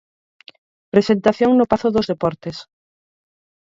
[0.93, 2.57] Presentación no Pazo dos Deportes.